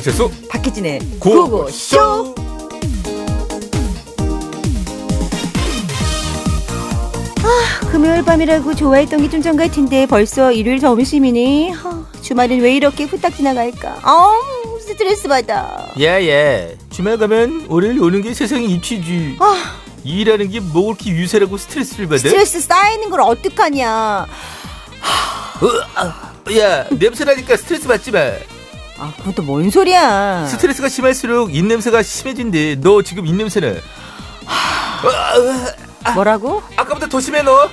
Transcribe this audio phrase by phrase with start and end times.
[0.00, 0.30] 배칠수.
[0.48, 2.34] 박혜진의 구호고쇼.
[7.90, 11.70] 금요일 밤이라고 좋아했던 게 좀 전 같은데 벌써 일요일 점심이니?
[11.70, 13.98] 하, 주말은 왜 이렇게 후딱 지나갈까?
[14.02, 14.34] 아우
[14.80, 15.86] 스트레스 받아.
[16.00, 19.36] 야야 주말 가면 월요일 오는 게 세상의 이치지.
[19.40, 22.18] 아, 일하는 게 뭐 그렇게 유세라고 스트레스를 받아?
[22.18, 24.26] 스트레스 쌓이는 걸 어떡하냐?
[25.60, 28.20] 어, 아, 야 냄새 나니까 스트레스 받지 마
[29.00, 30.46] 아 그것도 뭔 소리야.
[30.46, 32.76] 스트레스가 심할수록 입냄새가 심해진대.
[32.80, 33.68] 너 지금 입냄새나
[36.06, 36.62] 어, 뭐라고?
[36.76, 37.68] 아까보다 더 심해 너.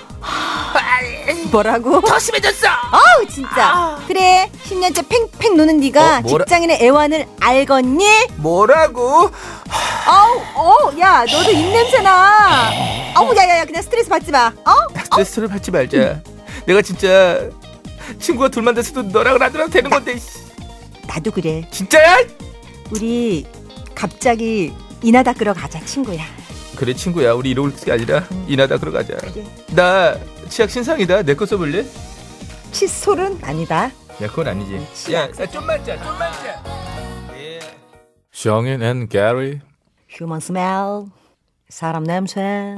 [1.52, 2.02] 뭐라고?
[2.02, 2.68] 더 심해졌어.
[2.92, 4.00] 아우 진짜.
[4.08, 8.06] 그래 10년째 팽팽 노는 네가 어, 뭐라- 직장인의 애환을 알겠니?
[8.38, 9.30] 뭐라고?
[10.06, 10.42] 아우
[10.96, 12.72] 어야 너도 입냄새나.
[13.16, 14.48] 아우 야야야 그냥 스트레스 받지 마.
[14.66, 14.72] 어?
[15.04, 16.22] 스트레스를 받지 말자.
[16.66, 17.42] 내가 진짜
[18.20, 20.47] 친구가 둘만 됐어도 너랑 나더라도 되는 건데 씨.
[21.08, 22.18] 나도 그래 진짜야?
[22.92, 23.46] 우리
[23.96, 24.74] 갑자기
[25.04, 26.24] 이나 닦으러 가자 친구야
[26.76, 29.44] 그래 친구야 우리 이러고 게 아니라 이나다 그러 가자 그래.
[29.76, 30.16] 나
[30.50, 31.86] 치약 신상이다 내 거 써볼래?
[32.72, 35.40] 칫솔은 아니다 야 그건 아니지 치약.
[35.40, 36.64] 야, 야 좀만 자 좀만 자
[37.36, 37.60] 예.
[38.32, 39.60] 셔인 앤 게리
[40.10, 40.62] 휴먼 스멜
[41.70, 42.76] 사람 냄새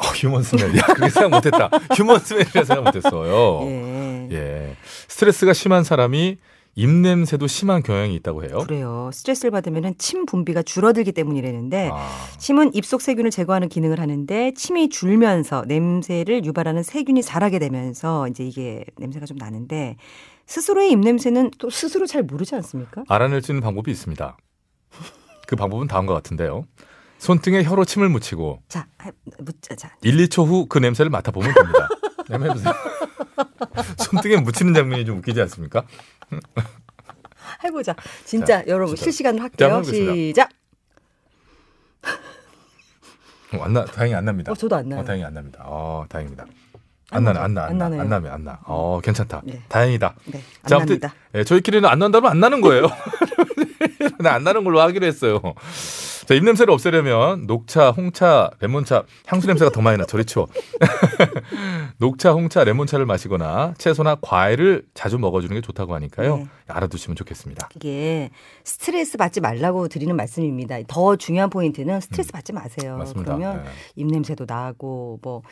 [0.00, 0.76] 어, 휴먼 스멜.
[0.78, 1.70] 야, 그게 생각 못했다.
[1.94, 3.60] 휴먼 스멜이라 생각 못했어요.
[3.68, 4.28] 예.
[4.32, 4.76] 예.
[5.06, 6.38] 스트레스가 심한 사람이
[6.74, 8.58] 입냄새도 심한 경향이 있다고 해요.
[8.66, 14.88] 그래요 스트레스를 받으면 침 분비가 줄어들기 때문이라는데 아, 침은 입속 세균을 제거하는 기능을 하는데 침이
[14.88, 19.96] 줄면서 냄새를 유발하는 세균이 자라게 되면서 이제 이게 냄새가 좀 나는데
[20.46, 23.04] 스스로의 입냄새는 또 스스로 잘 모르지 않습니까?
[23.08, 24.36] 알아낼 수 있는 방법이 있습니다.
[25.46, 26.64] 그 방법은 다음과 같은데요.
[27.18, 29.94] 손등에 혀로 침을 묻히고 자, 해- 묻자, 자.
[30.02, 31.88] 1, 2초 후 그 냄새를 맡아보면 됩니다.
[32.28, 32.74] 한번 해보세요.
[33.98, 35.84] 손등에 묻히는 장면이 좀 웃기지 않습니까?
[37.64, 37.94] 해보자.
[38.24, 39.04] 진짜 여러분 진짜.
[39.10, 39.82] 실시간으로 자, 할게요.
[39.84, 40.50] 시작.
[43.54, 44.50] 어, 안 나, 다행히 안 납니다.
[44.52, 45.00] 어, 저도 안 나요.
[45.00, 45.60] 어, 다행히 안 납니다.
[45.64, 46.44] 어, 다행입니다.
[46.44, 46.48] 안
[47.18, 47.38] 안 나네?
[47.40, 48.00] 안 나, 안안 나, 나네요.
[48.00, 48.58] 안 나면 안 나.
[48.64, 49.42] 어, 괜찮다.
[49.44, 49.60] 네.
[49.68, 50.14] 다행이다.
[50.24, 51.14] 네, 안 자, 아무튼 납니다.
[51.34, 52.86] 예, 저희끼리는 안 난다면 안 나는 거예요.
[54.20, 55.40] 나안 나는 걸로 하기로 했어요.
[56.26, 60.04] 자, 입냄새를 없애려면 녹차, 홍차, 레몬차, 향수 냄새가 더 많이 나.
[60.04, 60.46] 저리 치워.
[61.98, 66.36] 녹차, 홍차, 레몬차를 마시거나 채소나 과일을 자주 먹어주는 게 좋다고 하니까요.
[66.36, 66.46] 네.
[66.68, 67.68] 알아두시면 좋겠습니다.
[67.76, 68.30] 이게
[68.64, 70.76] 스트레스 받지 말라고 드리는 말씀입니다.
[70.86, 72.94] 더 중요한 포인트는 스트레스 받지 마세요.
[72.94, 72.98] 음.
[72.98, 73.36] 맞습니다.
[73.36, 73.70] 그러면 네.
[73.96, 75.42] 입냄새도 나고 뭐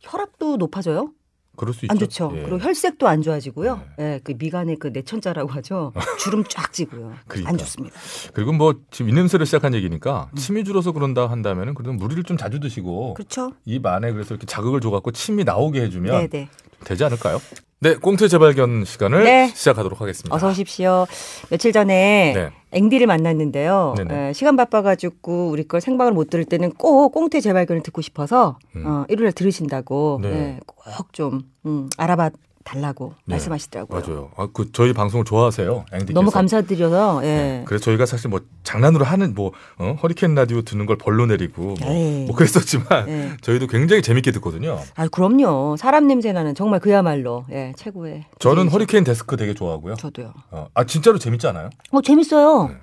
[0.00, 1.12] 혈압도 높아져요?
[1.58, 1.92] 그럴 수 있죠.
[1.92, 2.32] 안 좋죠.
[2.36, 2.42] 예.
[2.42, 3.82] 그리고 혈색도 안 좋아지고요.
[3.98, 5.92] 예, 그 미간에 그 내천자라고 하죠.
[6.20, 7.12] 주름 쫙 지고요.
[7.26, 7.50] 그러니까.
[7.50, 7.98] 안 좋습니다.
[8.32, 13.10] 그리고 뭐 지금 입냄새를 시작한 얘기니까 침이 줄어서 그런다 한다면은 그래도 물을 좀 자주 드시고
[13.10, 13.14] 음.
[13.14, 13.52] 그렇죠.
[13.64, 16.48] 입 안에 그래서 이렇게 자극을 줘갖고 침이 나오게 해주면 네, 네.
[16.84, 17.40] 되지 않을까요?
[17.80, 19.52] 네, 꽁트 재발견 시간을 네.
[19.54, 20.34] 시작하도록 하겠습니다.
[20.34, 21.06] 어서 오십시오.
[21.48, 22.50] 며칠 전에 네.
[22.72, 23.94] 앵디를 만났는데요.
[23.96, 24.28] 네네.
[24.30, 28.84] 에, 시간 바빠가지고 우리 걸 생방을 못 들을 때는 꼭 꽁트 재발견을 듣고 싶어서 음.
[28.84, 30.58] 어, 일요일에 들으신다고 네.
[30.66, 32.30] 꼭좀 음, 알아봐
[32.68, 34.00] 달라고 네, 말씀하시더라고요.
[34.00, 34.30] 맞아요.
[34.36, 35.86] 아, 그 저희 방송을 좋아하세요.
[35.92, 36.12] 앵디께서.
[36.12, 37.26] 너무 감사드려서 예.
[37.26, 37.62] 네.
[37.66, 39.96] 그래서 저희가 사실 뭐 장난으로 하는 뭐 어?
[40.02, 42.26] 허리케인 라디오 듣는 걸 벌로 내리고 뭐, 에이.
[42.26, 43.36] 뭐 그랬었지만 네.
[43.40, 44.78] 저희도 굉장히 재밌게 듣거든요.
[44.96, 45.76] 아 그럼요.
[45.78, 48.26] 사람 냄새 나는 정말 그야말로 예, 최고의.
[48.38, 48.68] 저는.
[48.68, 49.94] 허리케인 데스크 되게 좋아하고요.
[49.94, 50.34] 저도요.
[50.50, 51.70] 어, 아 진짜로 재밌지 않아요?
[51.90, 52.68] 어 재밌어요.
[52.68, 52.76] 네.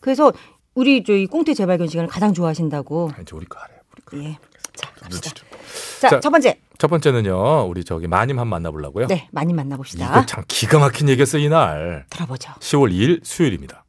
[0.00, 0.32] 그래서
[0.74, 3.10] 우리 저희 꽁트 재발견 시간을 가장 좋아하신다고.
[3.14, 3.78] 아, 이제 우리 거 알아요.
[3.92, 4.24] 우리 거.
[4.24, 4.38] 예.
[4.74, 5.30] 자 갑시다.
[5.34, 5.48] 좀.
[6.00, 6.58] 자, 자, 첫 번째.
[6.78, 9.08] 첫 번째는요, 우리 저기 마님 한 만나보려고요.
[9.08, 10.10] 네, 많이 만나봅시다.
[10.10, 12.06] 이거 참 기가 막힌 얘기였어, 이날.
[12.08, 12.52] 들어보죠.
[12.60, 13.84] 10월 2일 수요일입니다.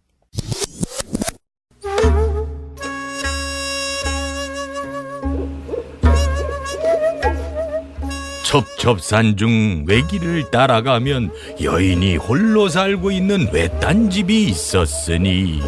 [8.43, 11.31] 첩첩산 중 외길을 따라가면
[11.61, 15.61] 여인이 홀로 살고 있는 외딴 집이 있었으니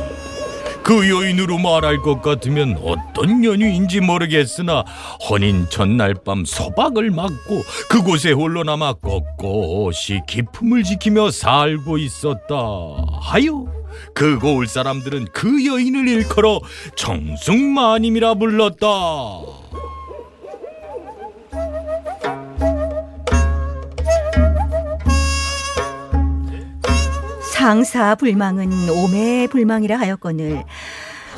[0.91, 4.83] 그 여인으로 말할 것 같으면 어떤 연유인지 모르겠으나
[5.29, 12.55] 혼인 전날 밤 소박을 맞고 그곳에 홀로 남아 꼿꼿이 기품을 지키며 살고 있었다
[13.21, 13.67] 하여
[14.13, 16.59] 그 고을 사람들은 그 여인을 일컬어
[16.97, 18.87] 정승마님이라 불렀다.
[27.61, 30.63] 상사 불망은 오매 불망이라 하였거늘.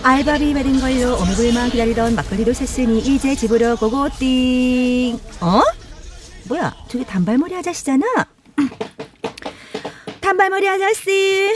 [0.04, 5.62] 알바비 받은 걸로 오매 불망 기다리던 막걸리도 샜으니 이제 집으로 고고 띵 어?
[6.48, 8.06] 뭐야 저기 단발머리 아저씨잖아.
[10.22, 11.54] 단발머리 아저씨.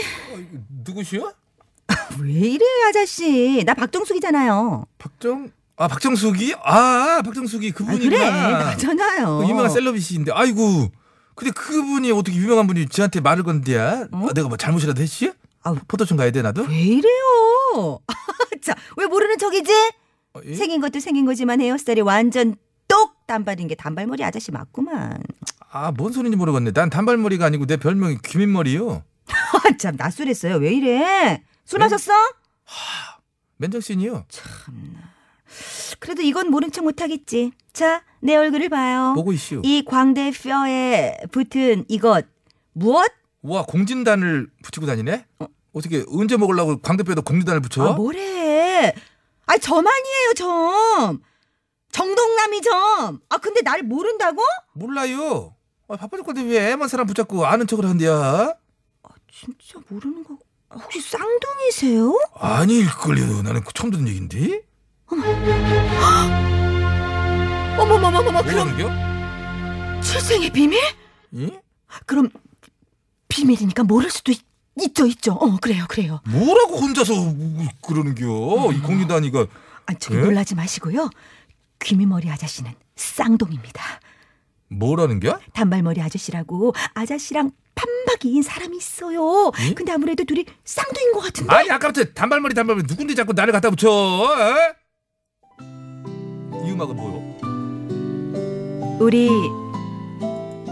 [0.84, 1.32] 누구시요?
[2.20, 3.64] 왜 이래 아저씨?
[3.64, 4.84] 나 박정숙이잖아요.
[4.98, 5.50] 박정?
[5.78, 6.56] 아 박정숙이?
[6.62, 8.10] 아 박정숙이 아, 그분이구나.
[8.10, 9.38] 그래 맞잖아요.
[9.38, 10.32] 그 유명한 셀럽이신데.
[10.34, 10.90] 아이고
[11.38, 14.26] 근데 그분이 어떻게 유명한 분이 저한테 말을 건데야 어?
[14.28, 15.32] 아, 내가 뭐 잘못이라도 했지?
[15.62, 15.76] 아우.
[15.86, 16.62] 포토촌 가야 돼 나도?
[16.64, 18.00] 왜 이래요
[18.62, 19.72] 자 왜 모르는 척이지
[20.34, 20.54] 어, 예?
[20.54, 22.56] 생긴 것도 생긴 거지만 헤어스타일이 완전
[22.88, 25.22] 똑 단발인 게 단발머리 아저씨 맞구만
[25.70, 26.72] 아 뭔 소리인지 모르겠네.
[26.72, 29.04] 난 단발머리가 아니고 내 별명이 귀민머리요.
[29.28, 30.56] 아, 참 낯설했어요.
[30.56, 31.42] 왜 이래?
[31.66, 31.84] 술 네?
[31.84, 32.12] 마셨어?
[33.58, 34.24] 맨정신이요.
[35.98, 37.52] 그래도 이건 모른 척 못하겠지.
[37.72, 39.12] 자, 내 얼굴을 봐요.
[39.14, 39.62] 보고 이슈.
[39.64, 42.26] 이 광대 뼈에 붙은 이것
[42.72, 43.10] 무엇?
[43.42, 45.26] 와 공진단을 붙이고 다니네?
[45.72, 47.82] 어떻게 언제 먹으려고 광대뼈에다 공진단을 붙여?
[47.84, 48.94] 아, 뭐래?
[49.46, 51.22] 아, 점아니에요, 점.
[51.92, 53.20] 정동남이 점.
[53.28, 54.42] 아, 근데 날 모른다고?
[54.74, 55.54] 몰라요.
[55.88, 58.54] 아, 바빠 죽겠는데 왜 애만 사람 붙잡고 아는 척을 한대야?
[59.32, 60.36] 진짜 모르는 거.
[60.74, 62.18] 혹시 쌍둥이세요?
[62.34, 63.42] 아닐걸요.
[63.42, 64.62] 나는 그 처음 듣는 얘긴데.
[67.78, 68.90] 어머머머머머, 그럼 뭐라는 겨?
[70.02, 70.78] 출생의 비밀?
[71.36, 71.60] 예?
[72.06, 72.28] 그럼
[73.28, 74.40] 비밀이니까 모를 수도 있,
[74.80, 75.32] 있죠, 있죠.
[75.32, 76.20] 어, 그래요, 그래요.
[76.26, 77.14] 뭐라고 혼자서
[77.82, 78.72] 그러는겨?
[78.72, 79.46] 이 공진단이가
[79.86, 80.22] 아, 저기 예?
[80.22, 81.08] 놀라지 마시고요.
[81.80, 83.82] 귀미머리 아저씨는 쌍둥입니다.
[84.68, 85.38] 뭐라는 겨?
[85.54, 89.50] 단발머리 아저씨라고 아저씨랑 판박이인 사람이 있어요.
[89.60, 89.72] 예?
[89.72, 91.54] 근데 아무래도 둘이 쌍둥이인 것 같은데.
[91.54, 93.88] 아니 아까부터 단발머리 단발머리 누군데 자꾸 나를 갖다 붙여?
[93.88, 94.74] 에?
[96.68, 97.22] 이 음악은 뭐요?
[99.00, 99.30] 우리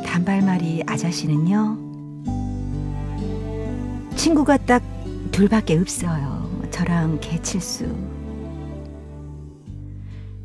[0.05, 1.79] 단발머리 아저씨는요.
[4.15, 4.83] 친구가 딱
[5.33, 6.61] 둘밖에 없어요.
[6.71, 7.87] 저랑 개칠수.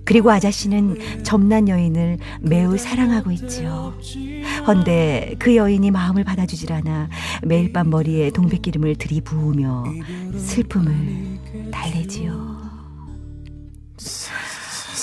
[0.05, 3.93] 그리고 아저씨는 점난 여인을 매우 사랑하고 있죠.
[4.65, 7.09] 헌데 그 여인이 마음을 받아주질 않아
[7.43, 9.83] 매일 밤 머리에 동백기름을 들이부으며
[10.37, 11.39] 슬픔을
[11.71, 12.50] 달래지요.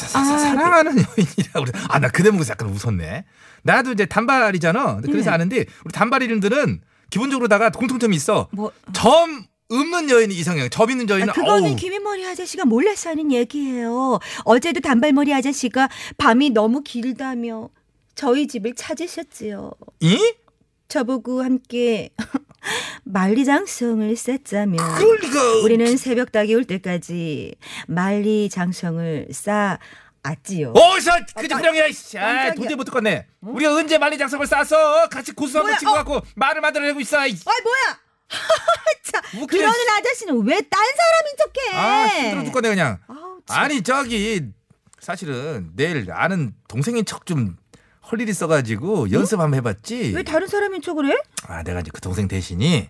[0.08, 1.72] 사, 사, 사랑하는 여인이라고 그래.
[1.88, 3.25] 아, 나 그 대목에서 약간 웃었네.
[3.62, 5.00] 나도 이제 단발이잖아.
[5.02, 5.34] 그래서 네.
[5.34, 8.49] 아는데 우리 단발이들은 기본적으로다가 공통점이 있어.
[8.52, 11.76] 뭐 점 없는 여인이 이상형, 점 있는 여인은 아, 그거는 어우.
[11.76, 14.19] 귀민머리 아저씨가 몰라서 하는 얘기예요.
[14.44, 17.69] 어제도 단발머리 아저씨가 밤이 너무 길다며
[18.14, 19.70] 저희 집을 찾으셨지요.
[20.00, 20.34] 이?
[20.88, 22.08] 저보고 함께
[23.05, 24.14] 만리장성을
[25.20, 25.60] 리가.
[25.62, 27.55] 우리는 새벽 닭이 올 때까지
[27.87, 30.73] 만리장성을 쌓았지요.
[30.75, 31.85] 어서 그저 그령이야.
[32.18, 32.52] 아.
[32.54, 33.26] 도저히 못 듣겠네.
[33.40, 35.09] 우리가 언제 만리 장성을 쌌어?
[35.09, 35.94] 같이 고수 한번 어.
[35.94, 37.26] 갖고 말을 만들어내고 있어.
[37.26, 37.30] 이.
[37.47, 38.00] 아이 뭐야?
[39.02, 39.23] 자.
[39.47, 41.76] 그러는 아저씨는 왜 딴 사람인 척해?
[41.76, 42.99] 아, 힘들어 죽겠네 그냥.
[43.09, 43.59] 아우, 참.
[43.59, 44.42] 아니 저기
[45.00, 47.56] 사실은 내일 아는 동생인 척 좀
[48.11, 50.12] 할 일이 있어가지고 연습 한번 해봤지.
[50.15, 51.17] 왜 다른 사람인 척을 해?
[51.47, 52.88] 아 내가 이제 그 동생 대신이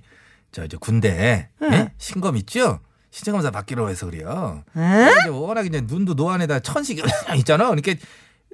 [0.53, 1.73] 저 이제 군대 응.
[1.73, 1.93] 예?
[1.99, 2.79] 신검 있죠?
[3.11, 4.63] 신청검사 받기로 해서 그래요.
[4.77, 5.11] 에?
[5.23, 7.03] 이제 워낙 이제 눈도 노안에다 천식
[7.39, 7.65] 있잖아.
[7.65, 7.95] 그러니까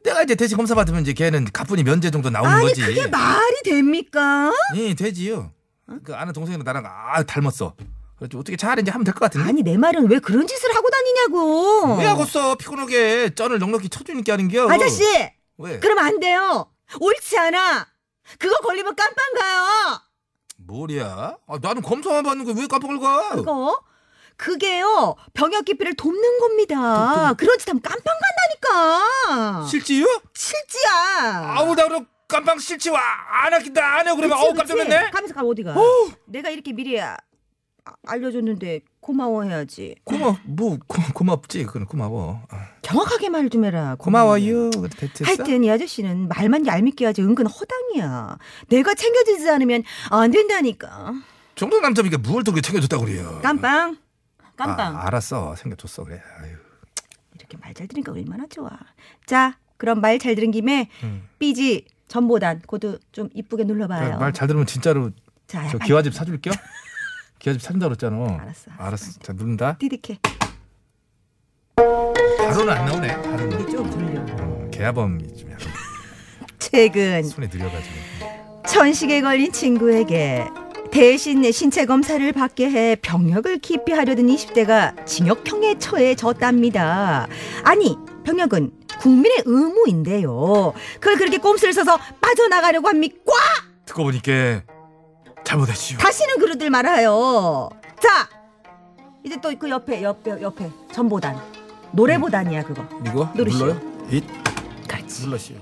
[0.02, 2.80] 내가 이제 대신 검사 받으면 이제 걔는 가뿐히 면제 정도 나오는 아니 거지.
[2.80, 4.50] 그게 말이 됩니까?
[4.76, 5.52] 예, 되지요.
[6.02, 7.74] 그 아는 동생이랑 나랑 아 닮았어.
[8.16, 9.48] 그래서 어떻게 잘 이제 하면 될 것 같은데.
[9.48, 11.96] 아니 내 말은 왜 그런 짓을 하고 다니냐고.
[11.98, 14.70] 왜 하고서 피곤하게 쩐을 넉넉히 쳐주니까 하는겨.
[14.70, 15.02] 아저씨,
[15.58, 15.78] 왜?
[15.78, 16.70] 그럼 안 돼요.
[17.00, 17.86] 옳지 않아.
[18.38, 20.00] 그거 걸리면 깜빵 가요.
[20.58, 21.36] 뭐야?
[21.46, 23.30] 아, 나는 검사만 받는 거 왜 깜빡을 가?
[23.30, 23.80] 그거
[24.36, 27.34] 그게요 병역 기피를 돕는 겁니다.
[27.36, 28.02] 그런 짓 하면 깜빵
[28.64, 29.66] 간다니까.
[29.68, 30.06] 실지요?
[30.34, 31.54] 실지야.
[31.56, 34.14] 아우 나 그럼 깜빵 실지 와안 하긴다 안 해.
[34.14, 34.88] 그러면 그치, 어우 깜짝 그치?
[34.88, 35.10] 놀랐네.
[35.10, 35.74] 가면서 가 어디가?
[36.26, 37.16] 내가 이렇게 미리 아-
[38.06, 39.96] 알려줬는데 고마워해야지.
[40.04, 42.42] 고마 뭐 고, 고맙지 그건 고마워.
[42.50, 43.94] 아, 정확하게 말 좀 해라.
[43.98, 44.70] 고마워요.
[44.70, 45.24] 됐- 됐어?
[45.26, 48.38] 하여튼 이 아저씨는 말만 얄밉게 하지 은근 허당이야.
[48.68, 51.12] 내가 챙겨주지 않으면 안 된다니까.
[51.54, 53.40] 정도 남자니까 무얼 또 그렇게 챙겨줬다고 그래요.
[53.42, 53.98] 깜빵.
[54.56, 54.96] 깜빵.
[54.96, 56.20] 아, 알았어 챙겨줬어 그래.
[56.40, 56.52] 아유.
[57.34, 58.70] 이렇게 말 잘 들으니까 얼마나 좋아.
[59.26, 61.28] 자, 그럼 말 잘 들은 김에 음.
[61.38, 64.18] 삐지 전보단 코드 좀 이쁘게 눌러봐요.
[64.18, 65.10] 말 잘 들으면 진짜로
[65.46, 66.54] 자, 저 기와집 사줄게요.
[67.44, 68.38] 기와집 사준다 그랬잖아.
[68.40, 69.20] 알았어, 알았어.
[69.20, 69.76] 자 누른다.
[69.78, 70.18] 띠득해.
[72.38, 73.20] 바로는 안 나오네.
[73.20, 73.70] 바로는.
[73.70, 74.20] 좀 돌려.
[74.42, 75.66] 어, 개화범이 좀 약간
[76.58, 77.94] 최근 손에 느려가지고.
[78.66, 80.46] 천식에 걸린 친구에게
[80.90, 87.28] 대신 신체 검사를 받게 해 병역을 기피하려던 20대가 징역형에 처해졌답니다.
[87.62, 88.70] 아니 병역은
[89.00, 90.72] 국민의 의무인데요.
[90.94, 93.32] 그걸 그렇게 꼼수를 써서 빠져나가려고 합니까?
[93.84, 94.62] 듣고 보니까
[95.44, 95.98] 잘못했지요.
[95.98, 97.68] 다시는 그러들 말아요.
[98.00, 98.28] 자,
[99.24, 101.38] 이제 또 그 옆에 옆에 옆에 전보단
[101.92, 102.84] 노래보단이야 그거.
[103.06, 103.66] 이거 누르시오.
[103.66, 103.80] 눌러요?
[104.10, 104.22] 이
[104.88, 105.24] 그렇지.
[105.26, 105.56] 눌러시오.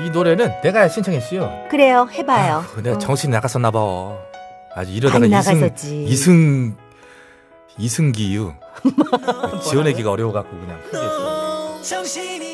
[0.00, 1.68] 이 노래는 내가 신청했어요.
[1.70, 2.56] 그래요, 해봐요.
[2.56, 3.80] 아휴, 내가 정신 나갔었나 봐.
[4.74, 5.30] 아주 이러다가 이승
[5.60, 6.04] 나갔었지.
[6.04, 6.76] 이승
[7.78, 8.52] 이승기유
[9.62, 10.80] 지어내기가 어려워갖고 그냥
[11.80, 12.53] 아저씨,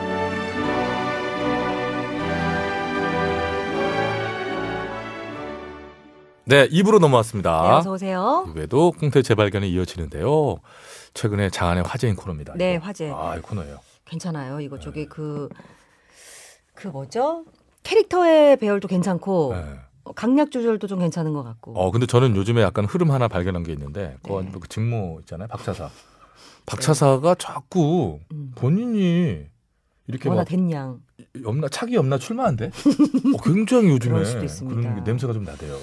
[6.45, 7.61] 네 입으로 넘어왔습니다.
[7.61, 8.47] 네, 어서 오세요.
[8.53, 10.57] 이외에도 꽁태 재발견이 이어지는데요.
[11.13, 12.53] 최근에 장안의 화제인 코너입니다.
[12.55, 12.85] 네, 이거.
[12.85, 13.11] 화제.
[13.13, 13.79] 아, 이 코너예요.
[14.05, 14.59] 괜찮아요.
[14.59, 15.49] 이거 저기 그,
[16.73, 17.45] 그 뭐죠?
[17.83, 19.79] 캐릭터의 배열도 괜찮고, 네.
[20.03, 21.73] 어, 강약 조절도 좀 괜찮은 것 같고.
[21.79, 24.51] 어, 근데 저는 요즘에 약간 흐름 하나 발견한 게 있는데, 그거 네.
[24.51, 25.47] 그 직무 있잖아요.
[25.47, 25.89] 박차사.
[26.65, 28.51] 박차사가 자꾸 음.
[28.55, 29.45] 본인이
[30.07, 31.01] 이렇게 뭐나 막 됐냥.
[31.43, 32.67] 염나 차기 염나 출마한대.
[32.67, 34.23] 어, 굉장히 요즘에.
[34.67, 35.75] 그런 게 냄새가 좀 나대요.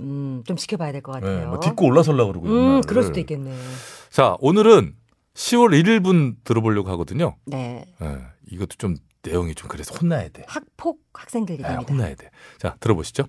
[0.00, 1.48] 음, 좀 지켜봐야 될것 네, 같아요.
[1.48, 2.46] 뭐 딛고 올라서려 그러고.
[2.48, 2.80] 음.
[2.82, 3.54] 그럴 수도 있겠네.
[4.10, 4.94] 자, 오늘은
[5.34, 7.36] 10월 1일 분 들어보려고 하거든요.
[7.44, 7.84] 네.
[8.02, 8.18] 예,
[8.50, 10.44] 이것도 좀 내용이 좀 그래서 혼나야 돼.
[10.46, 11.92] 학폭 학생들 예, 얘기입니다.
[11.92, 12.30] 혼나야 돼.
[12.58, 13.24] 자, 들어보시죠.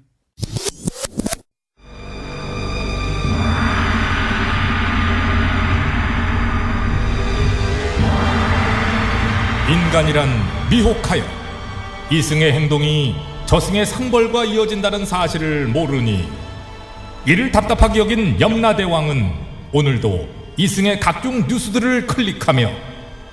[9.70, 10.30] 인간이란
[10.70, 11.24] 미혹하여
[12.10, 13.16] 이승의 행동이
[13.48, 16.30] 저승의 상벌과 이어진다는 사실을 모르니
[17.28, 19.30] 이를 답답하게 여긴 염라대왕은
[19.74, 22.72] 오늘도 이승의 각종 뉴스들을 클릭하며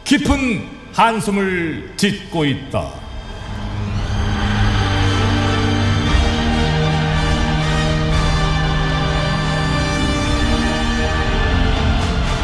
[0.03, 2.93] 깊은 한숨을 짓고 있다.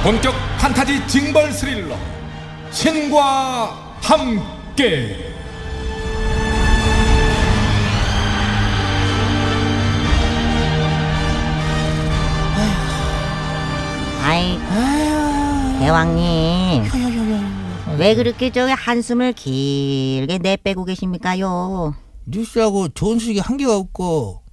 [0.04, 1.96] 본격 판타지 징벌 스릴러
[2.70, 5.29] 신과 함께
[15.90, 16.84] 대왕님.
[17.98, 21.96] 왜 그렇게 저기 한숨을 길게 내빼고 계십니까요?
[22.26, 24.44] 뉴스하고 좋은 소식이 한 개가 없고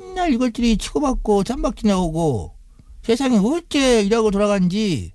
[0.00, 2.54] 맨날 이것들이 치고받고 짬박지 나오고
[3.02, 5.12] 세상이 어째 이라고 돌아가는지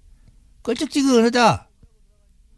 [0.61, 1.69] 껄쩍지근하다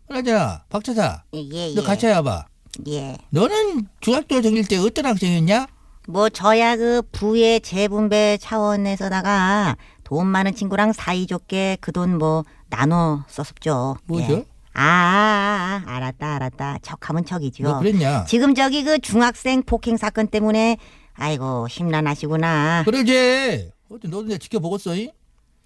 [0.10, 1.74] 그러잖아 박차사 예, 예.
[1.74, 2.46] 너 같이 와봐
[2.90, 3.18] 예.
[3.30, 5.68] 너는 중학교 다닐 때 어떤 학생이었냐?
[6.10, 12.44] 뭐 저야 그 부의 재분배 차원에서다가 돈 많은 친구랑 사이좋게 그 돈 뭐
[12.76, 13.98] 나눠 썼었죠.
[14.06, 14.34] 뭐죠?
[14.34, 14.46] 예.
[14.74, 16.80] 아, 아, 아, 알았다, 알았다.
[16.82, 17.64] 척하면 척이죠.
[17.64, 18.26] 너 그랬냐?
[18.26, 20.78] 지금 저기 그 중학생 폭행 사건 때문에
[21.14, 22.84] 아이고 심란하시구나.
[22.84, 25.12] 그러지 어째 너도 내가 지켜보겠어 이?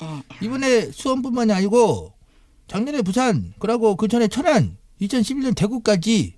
[0.02, 0.24] 예.
[0.42, 2.14] 이번에 수원뿐만이 아니고
[2.68, 6.36] 작년에 부산 그러고 그 전에 천안 2011년 대구까지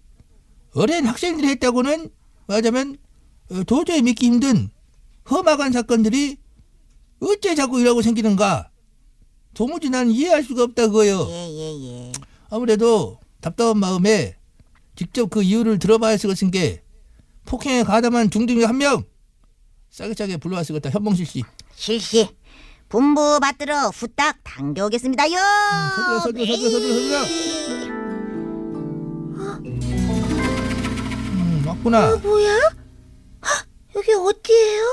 [0.73, 2.09] 어린 학생들이 했다고는
[2.47, 2.97] 말하자면
[3.51, 4.69] 어, 도저히 믿기 힘든
[5.29, 6.37] 험악한 사건들이
[7.19, 8.70] 어째 자꾸 이라고 생기는가
[9.53, 12.11] 도무지 난 이해할 수가 없다 그거요 예, 예, 예.
[12.49, 14.35] 아무래도 답답한 마음에
[14.95, 16.83] 직접 그 이유를 들어봐야 쓰것은 게
[17.45, 19.03] 폭행에 가담한 중등이 한 명
[19.89, 21.43] 싸게 싸게 불러와 쓰겠다 현봉실 씨
[21.75, 22.29] 실시.
[22.87, 25.31] 분부 받들어 후딱 당겨오겠습니다요.
[25.95, 27.91] 서둘러 서둘러 서둘러 서둘러 서둘러
[31.31, 32.53] 음 맞구나 뭐야?
[33.45, 34.83] 헉, 여기 어디예요?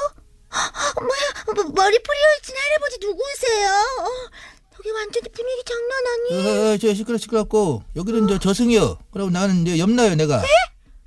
[0.52, 1.54] 헉, 뭐야?
[1.54, 3.70] 뭐, 머리 뿌리어진 할아버지 누구세요?
[3.70, 4.30] 어,
[4.78, 6.74] 여기 완전히 분위기 장난 아니에요.
[6.74, 10.42] 어, 저 시끄러 시끄럽고 여기는 저 저승이요 그리고 나는 이제 염라요 내가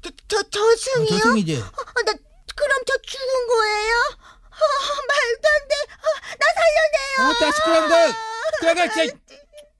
[0.02, 1.06] 저, 저 저승이요?
[1.16, 2.14] 어, 저승이지 어, 나
[2.56, 3.96] 그럼 저 죽은 거예요?
[4.62, 4.66] 어,
[5.08, 5.76] 말도 안 돼.
[5.98, 6.08] 어,
[6.38, 7.36] 나 살려내요.
[7.36, 9.18] 아따 시끄러운 거거 진짜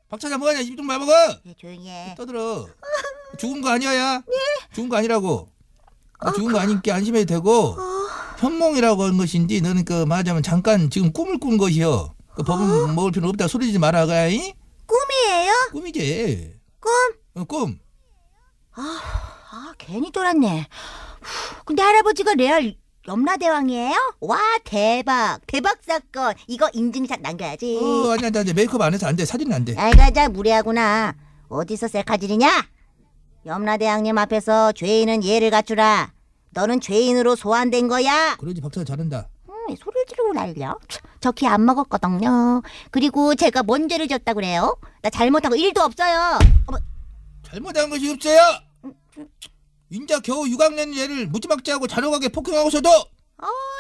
[0.10, 1.12] 박 차장 뭐하냐 입좀 봐먹어
[1.46, 2.16] 예, 조용히 해.
[2.18, 2.68] 떠들어
[3.38, 4.24] 죽은 거 아니야 야
[4.74, 5.50] 죽은 거 아니라고
[6.20, 7.76] 나 죽은 거 아니니까 안심해도 되고
[8.42, 13.30] 현몽이라고 하는 것인지 너는 그 말하자면 잠깐 지금 꿈을 꾼 것이여 그 법은 먹을 필요
[13.30, 14.54] 없다 소리지 마라 가이
[14.88, 15.52] 꿈이에요?
[15.72, 16.92] 꿈이지 꿈?
[17.36, 17.80] 어, 꿈
[18.74, 20.68] 아, 괜히 돌았네.
[21.22, 22.76] 후, 근데 할아버지가 레알
[23.08, 23.94] 염라대왕이에요?
[24.22, 25.40] 와, 대박.
[25.46, 26.34] 대박 사건.
[26.48, 27.78] 이거 인증샷 남겨야지.
[27.82, 31.16] 어 아니야 아니야 메이크업 안 해서 안 돼 사진은 안돼 알가자 무례하구나.
[31.50, 32.50] 어디서 셀카질이냐?
[33.46, 36.12] 염라대왕님 앞에서 죄인은 예를 갖추라.
[36.52, 38.36] 너는 죄인으로 소환된 거야.
[38.38, 40.76] 그러지 박 차장 잘한다 음, 왜 소리를 지르고 난리야?
[41.22, 42.62] 저키 안 먹었거든요.
[42.92, 44.78] 그리고 제가 뭔 죄를 졌다 그래요?
[45.02, 46.40] 나 잘못한 거 1도 없어요.
[46.68, 46.78] 어머,
[47.44, 48.40] 잘못한 것이 없어요
[49.90, 53.04] 인자 겨우 6학년 얘를 무지막지하고 잔혹하게 폭행하고서도 어,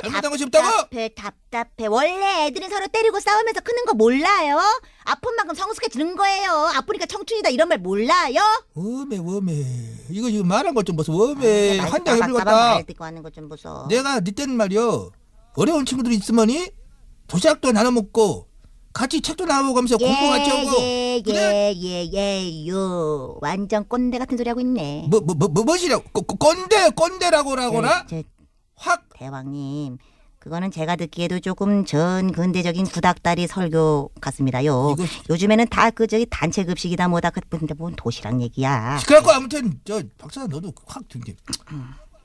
[0.01, 1.88] 잘못한 것이 없다고 답답해, 답답해.
[1.88, 4.60] 원래 애들은 서로 때리고 싸우면서 크는 거 몰라요?
[5.03, 6.51] 아픈 만큼 성숙해지는 거예요.
[6.75, 8.39] 아프니까 청춘이다 이런 말 몰라요?
[8.75, 9.65] 웜에 웜에
[10.10, 13.24] 이거 지금 말한 것 좀 보소 웜에 말 한장 따박, 따박 해버렸다 말 듣고 하는
[13.24, 13.88] 거좀 보소.
[13.89, 15.12] 내가 네 때는 말이여
[15.55, 16.70] 어려운 친구들이 있으머니
[17.27, 18.48] 도시락도 나눠 먹고
[18.93, 21.74] 같이 책도 나눠가면서 공부 같이 하고 예, 그래?
[21.77, 23.38] 예, 예, 예, 요.
[23.41, 25.08] 완전 꼰대 같은 소리 하고 있네.
[25.10, 26.91] 뭐 뭐 뭐 뭐, 뭐시라고 꼰- 꼰- 꼰대
[28.10, 28.17] 저,
[28.81, 30.00] 확 대왕님,
[30.39, 34.95] 그거는 제가 듣기에도 조금 전 근대적인 구닥다리 설교 같습니다요.
[34.97, 39.00] 이거 요즘에는 다 그 저기 단체 급식이다 뭐다 근데 뭔 도시락 얘기야.
[39.05, 41.35] 그래갖고 아무튼 저 박사 너도 확 등지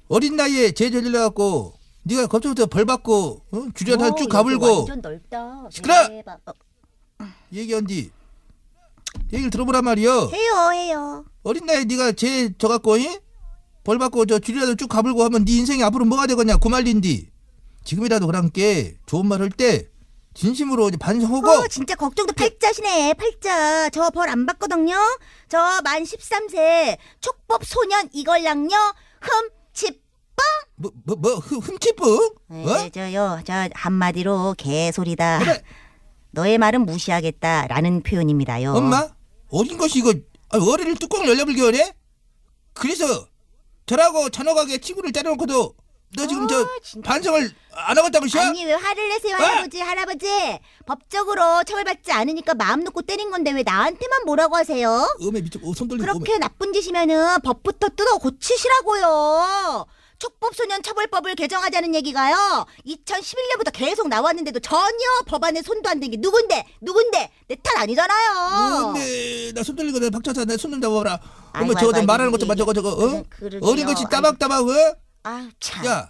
[0.08, 3.62] 어린 나이에 제절려 갖고 네가 겁부터 벌 받고 어?
[3.74, 5.66] 주려다 오, 쭉 가불고 완전 넓다.
[5.70, 6.08] 시끄러!
[6.08, 6.40] 대박.
[6.46, 8.10] 어, 얘기한디
[9.32, 11.24] 얘기를 들어보란 말이여 해요, 해요.
[11.42, 13.18] 어린 나이에 네가 제 져갖고 이?
[13.86, 17.30] 벌 받고 저 주리라도 쭉 가불고 하면 네 인생이 앞으로 뭐가 되겠냐 그 말인디
[17.84, 19.86] 지금이라도 그랑께 좋은 말 할 때
[20.34, 23.88] 진심으로 이제 반성하고 어, 진짜 걱정도 팔자시네, 팔자.
[23.88, 24.94] 저 벌 안 받거든요.
[25.48, 28.68] 저 만 13세 촉법 소년 이걸랑요.
[29.22, 30.02] 흠집.
[30.76, 32.88] 뭐 뭐 뭐 흠칫뿡 네, 어?
[32.90, 35.38] 저요, 저 한마디로 개소리다.
[35.38, 35.62] 그래.
[36.32, 38.74] 너의 말은 무시하겠다라는 표현입니다요.
[38.74, 39.08] 엄마
[39.48, 40.12] 어린 것이 이거
[40.50, 41.94] 아, 어린이를 뚜껑을 열려불게 하네
[42.74, 43.26] 그래서
[43.86, 45.74] 저라고 잔혹하게 친구를 때려놓고도
[46.16, 47.08] 너 지금 저 아, 진짜.
[47.10, 48.48] 반성을 안 하겠다고 것이야?
[48.48, 49.38] 아니 왜 화를 내세요 어?
[49.38, 50.26] 할아버지 할아버지
[50.86, 55.16] 법적으로 처벌받지 않으니까 마음 놓고 때린 건데 왜 나한테만 뭐라고 하세요?
[55.22, 59.86] 음에 미쳐 어, 손 떨리고 그렇게 나쁜 짓이면은 법부터 뜯어 고치시라고요.
[60.26, 62.66] 촉법소년 처벌법을 개정하자는 얘기가요.
[62.86, 66.66] 2011년부터 계속 나왔는데도 전혀 법안에 손도 안댄게 누군데?
[66.80, 67.30] 누군데?
[67.48, 68.86] 내 탓 아니잖아요.
[68.88, 71.18] 어메 나손 떨리고 내가 박차사 내 손 좀 잡아라
[71.52, 73.24] 아이고, 어머 저거 아이고, 말하는 아이고, 것좀봐 저거 저거 어?
[73.30, 73.60] 그러게요.
[73.62, 74.96] 어린 것이 따박따박 어?
[75.22, 75.86] 아유 참.
[75.86, 76.08] 야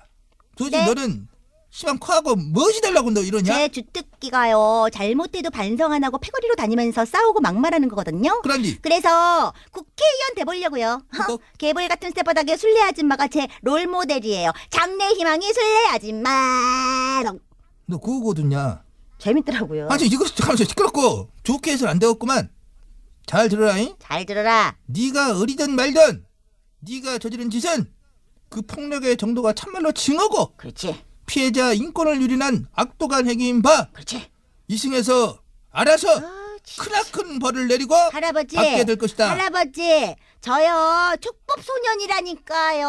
[0.56, 0.86] 도대체 네?
[0.86, 1.28] 너는
[1.70, 3.52] 시방 코하고 무엇이 되려고 너 이러냐?
[3.54, 4.88] 제 주특기가요.
[4.92, 8.40] 잘못해도 반성 안 하고 패거리로 다니면서 싸우고 막말하는 거거든요.
[8.42, 11.02] 그런디 그래서 국회의원 돼보려고요.
[11.10, 11.38] 그거?
[11.58, 14.52] 개불 같은 스텝바닥에 술래 아줌마가 제 롤모델이에요.
[14.70, 17.22] 장래 희망이 술래 아줌마.
[17.86, 18.80] 너 그거거든요
[19.18, 19.88] 재밌더라고요.
[19.90, 22.50] 아주 이거 하면서 시끄럽고 좋게 해서는 안 되겠구만
[23.26, 24.76] 잘 들어라잉 잘 들어라.
[24.86, 26.24] 네가 어리든 말든
[26.80, 27.92] 네가 저지른 짓은
[28.48, 31.04] 그 폭력의 정도가 참말로 징하고 그렇지.
[31.26, 34.30] 피해자 인권을 유린한 악독한 행위인 바 그렇지.
[34.68, 35.38] 이승에서
[35.70, 36.82] 알아서 아, 진짜.
[37.12, 38.56] 크나큰 벌을 내리고 할아버지.
[38.56, 39.30] 받게 될 것이다.
[39.30, 40.14] 할아버지.
[40.40, 41.14] 저요.
[41.20, 42.86] 촉법 소년이라니까요.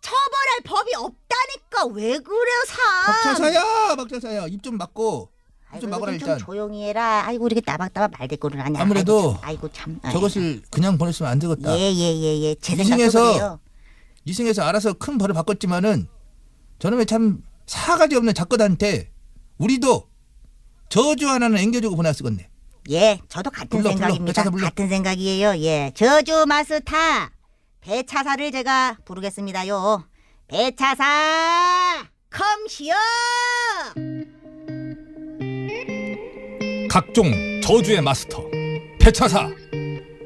[0.00, 3.12] 처벌할 법이 없다니까 왜 그래요, 사?
[3.12, 5.30] 박차사야 박차사야 입 좀 막고
[5.74, 7.24] 입 좀 막아라 좀 일단 조용히 해라.
[7.26, 8.80] 아이고 이렇게 따박따박 말대꾸를 하냐.
[8.80, 9.98] 아무래도 아이고, 참.
[10.02, 10.18] 아이고.
[10.18, 12.54] 저것을 그냥 보냈으면 안 되겠다 예예예예.
[12.60, 13.60] 제 이승에서 생각도 그래요.
[14.24, 16.08] 이승에서 알아서 큰 벌을 바꿨지만은
[16.78, 19.10] 저놈의 참 사가지 없는 작것한테
[19.58, 20.08] 우리도
[20.88, 22.48] 저주 하나는 앵겨주고 보냈었겠네
[22.90, 23.90] 예, 저도 같은 불러, 불러.
[23.92, 24.24] 생각입니다.
[24.24, 24.64] 배차사 불러.
[24.64, 25.56] 같은 생각이에요.
[25.58, 26.96] 예, 저주 마스터
[27.82, 30.04] 배차사를 제가 부르겠습니다요.
[30.46, 32.94] 배차사 컴시어.
[36.88, 38.42] 각종 저주의 마스터
[38.98, 39.50] 배차사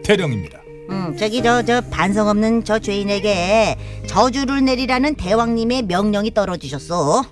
[0.04, 0.61] 대령입니다.
[0.92, 3.76] 음, 저기 저 저 반성 없는 저 죄인에게
[4.06, 7.24] 저주를 내리라는 대왕님의 명령이 떨어지셨어.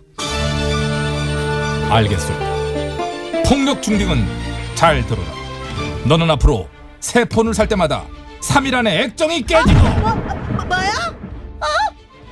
[1.91, 2.51] 알겠습니다.
[3.47, 4.25] 폭력 중딩은
[4.75, 5.29] 잘 들어라.
[6.05, 6.69] 너는 앞으로
[7.01, 8.05] 새 폰을 살 때마다
[8.43, 10.15] 3일 안에 액정이 깨지고 뭐,
[10.67, 11.15] 뭐야?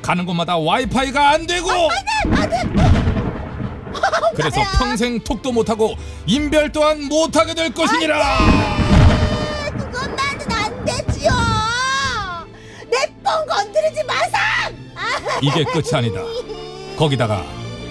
[0.01, 1.69] 가는 곳마다 와이파이가 안 되고
[4.35, 5.95] 그래서 평생 톡도 못하고
[6.27, 8.39] 인별 또한 못하게 될 것이니라.
[13.29, 14.75] 내폰 건드리지 마상.
[15.43, 16.21] 이게 끝이 아니다.
[16.97, 17.45] 거기다가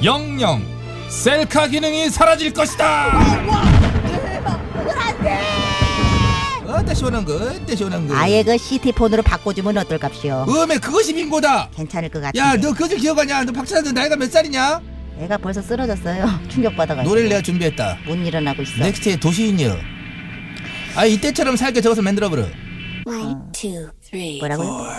[0.04, 0.62] 영영
[1.10, 3.12] 셀카 기능이 사라질 것이다.
[6.68, 10.46] 어따 시원한 거 어따 시원한 거 아예 그 시티폰으로 바꿔주면 어떨깝시오?
[10.50, 12.40] 음에 그것이 빈고다 괜찮을 것 같은데.
[12.40, 14.82] 야너 그것을 기억하냐 너 박찬호 나이가 몇 살이냐
[15.22, 16.28] 애가 벌써 쓰러졌어요.
[16.50, 17.10] 충격받아가지고.
[17.10, 18.78] 노래를 내가 준비했다 못 일어나고 있어.
[18.84, 19.78] 넥스트의 도시인이여
[20.96, 22.46] 아 이때처럼 살게 저것을 만들어버려
[24.40, 24.98] 뭐라고요?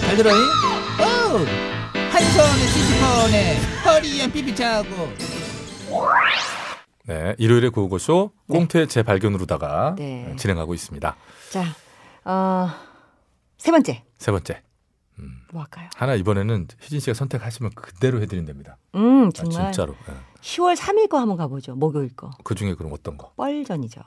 [0.00, 0.36] 잘 들어잉?
[0.38, 1.38] 오!
[2.10, 4.88] 한 손에 시티폰에 허리엔 삐삐 차고
[7.06, 10.34] 네, 일요일의 구호고쇼 꽁트의 재발견으로다가 네.
[10.36, 11.16] 진행하고 있습니다.
[11.50, 11.64] 자,
[12.24, 12.68] 어,
[13.56, 14.04] 세 번째.
[14.18, 14.62] 세 번째.
[15.52, 15.88] 뭐 할까요?
[15.96, 18.76] 하나 이번에는 희진 씨가 선택하시면 그대로 해드린답니다.
[18.94, 19.72] 음, 아, 정말.
[19.72, 19.94] 진짜로.
[20.10, 20.14] 예.
[20.40, 21.74] 10월 3일 거 한번 가보죠.
[21.74, 22.30] 목요일 거.
[22.44, 23.32] 그 중에 그럼 어떤 거?
[23.36, 24.00] 뻘전이죠.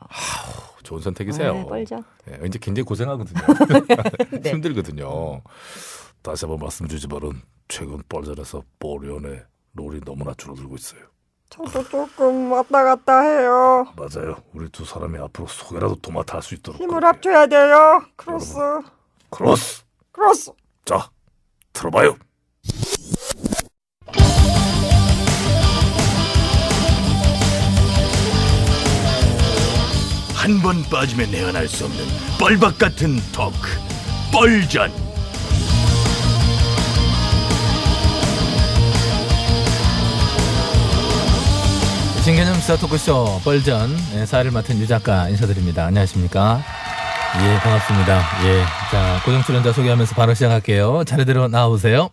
[0.84, 1.54] 좋은 선택이세요.
[1.54, 2.04] 네, 뻘전.
[2.30, 3.42] 예, 왠지 굉장히 고생하거든요.
[4.42, 4.52] 네.
[4.52, 5.42] 힘들거든요.
[6.22, 11.02] 다시 한번 말씀드리지만은 최근 뻘전에서 보련의 role이 너무나 줄어들고 있어요.
[11.50, 13.86] 저도 조금 왔다 갔다 해요.
[13.98, 14.38] 맞아요.
[14.54, 16.80] 우리 두 사람이 앞으로 속에라도 도맡아 할 수 있도록.
[16.80, 17.06] 힘을 그렇게.
[17.08, 18.02] 합쳐야 돼요.
[18.16, 18.56] 크로스.
[19.30, 19.84] 크로스.
[20.14, 20.52] 크로스.
[20.86, 21.10] 자,
[21.74, 22.16] 들어봐요.
[30.42, 32.04] 한 번 빠지면 내안할 수 없는
[32.40, 33.70] 뻘박 같은 토크
[34.32, 34.92] 뻘전
[42.24, 45.86] 신개념 스타 토크쇼 뻘전 예, 사회를 맡은 유 작가 인사드립니다.
[45.86, 46.62] 안녕하십니까?
[47.42, 48.22] 예, 반갑습니다.
[48.46, 51.04] 예, 자 고정 출연자 소개하면서 바로 시작할게요.
[51.06, 52.10] 차례대로 나와보세요.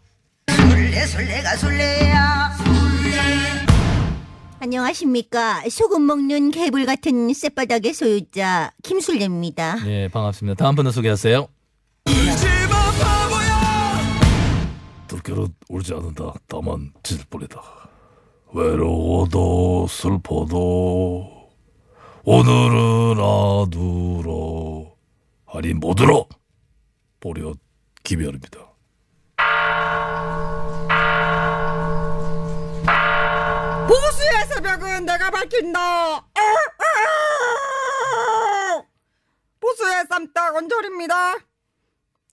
[4.68, 5.62] 안녕하십니까.
[5.70, 9.78] 소금 먹는 개불 같은 쌔바닥의 소유자 김술래입니다.
[9.86, 10.62] 예, 반갑습니다.
[10.62, 11.48] 다음 분도 소개하세요.
[15.06, 16.34] 들결은 울지 않는다.
[16.46, 17.62] 다만 짖을 뿐이다.
[18.52, 21.48] 외로워도 슬퍼도
[22.24, 24.92] 오늘은 아두러
[25.46, 26.28] 아니 못들어
[27.20, 27.54] 보려
[28.04, 28.68] 김현입니다.
[33.88, 34.28] 보수의
[35.28, 36.24] 새벽은 내가 밝힌다.
[39.60, 41.34] 보수의 쌈딱 언저리입니다.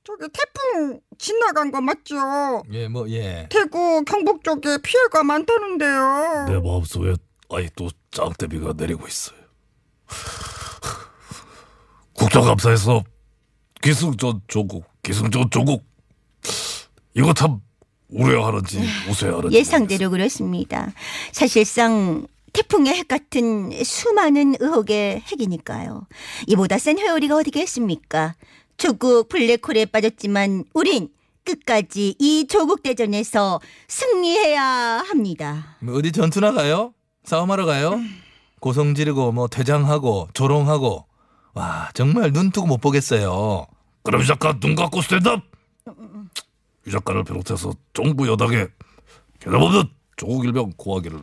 [0.03, 2.63] 저기 태풍 지나간 거 맞죠?
[2.71, 3.47] 예, 뭐 예.
[3.49, 6.45] 대구 경북 쪽에 피해가 많다는데요.
[6.47, 7.15] 내 마음속에
[7.49, 9.37] 아직도 짱대비가 내리고 있어요.
[12.13, 13.03] 국정감사에서
[13.81, 15.83] 기승전 조국, 기승전 조국
[17.15, 17.61] 이거 참
[18.09, 18.79] 우려하는지
[19.09, 20.93] 우세하는지 예상대로 그렇습니다.
[21.31, 26.07] 사실상 태풍의 핵 같은 수많은 의혹의 핵이니까요.
[26.47, 28.35] 이보다 센 회오리가 어디겠습니까?
[28.77, 31.09] 조국 블랙홀에 빠졌지만 우린
[31.43, 34.63] 끝까지 이 조국 대전에서 승리해야
[35.05, 35.75] 합니다.
[35.81, 36.93] 뭐 어디 전투 나가요?
[37.25, 37.99] 싸움하러 가요?
[38.61, 41.05] 고성 지르고 뭐 퇴장하고 조롱하고
[41.55, 43.67] 와 정말 눈 뜨고 못 보겠어요.
[44.03, 45.41] 그럼 이 작가 눈 감고 스탠드업
[46.87, 48.67] 이 작가를 비롯해서 정부 여당에
[49.39, 49.83] 개념 없는
[50.15, 51.19] 조국 일병 고하기를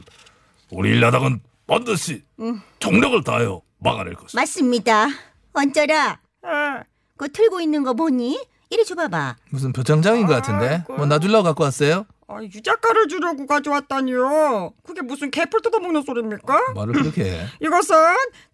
[0.72, 2.24] 우리 일야당은 반드시
[2.78, 5.06] 총력을 다하여 막아낼 것이다 맞습니다.
[5.52, 6.20] 언쩌라.
[7.16, 8.40] 그거 틀고 있는 거 보니?
[8.70, 9.36] 이리 줘봐봐.
[9.50, 12.06] 무슨 표창장인 것 같은데 뭐 놔주려고 갖고 왔어요?
[12.26, 14.72] 아, 유 작가를 주려고 가져왔다니요.
[14.82, 16.72] 그게 무슨 개풀 뜯어먹는 소리입니까?
[16.74, 17.46] 말을 그렇게 해.
[17.60, 17.94] 이것은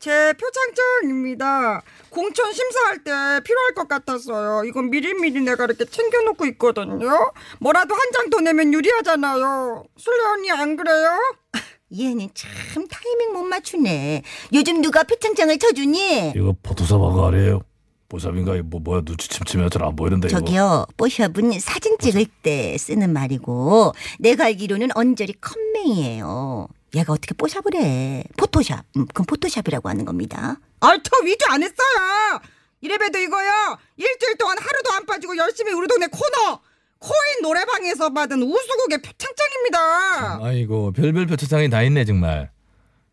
[0.01, 1.83] 제 표창장입니다.
[2.11, 3.11] 공천 심사할 때
[3.45, 4.65] 필요할 것 같았어요.
[4.65, 7.31] 이건 미리미리 내가 이렇게 챙겨놓고 있거든요.
[7.61, 9.85] 뭐라도 한 장 더 내면 유리하잖아요.
[9.97, 11.11] 술래 언니 안 그래요?
[11.97, 14.23] 얘는 참 타이밍 못 맞추네.
[14.53, 16.33] 요즘 누가 표창장을 쳐주니?
[16.37, 17.63] 이거 포토샵한 아니에요
[18.09, 23.93] 포샵인가 뭐 뭐야 눈치 침침해 잘안 보이는데 이거 저기요, 뽀샵은 사진 찍을 때 쓰는 말이고
[24.19, 26.69] 내가 알기로는 언저리 컴맹이에요.
[26.95, 28.25] 얘가 어떻게 뽀샵을 해?
[28.39, 28.85] 포토샵.
[28.97, 30.59] 음, 그럼 포토샵이라고 하는 겁니다.
[30.81, 32.41] 아, 저 위조 안 했어요.
[32.81, 33.51] 이래봬도 이거요.
[33.97, 36.61] 일주일 동안 하루도 안 빠지고 열심히 우리 동네 코너
[36.99, 40.45] 코인 노래방에서 받은 우수국의 표창장입니다.
[40.45, 42.51] 아이고 별별 표창장이 다 있네 정말.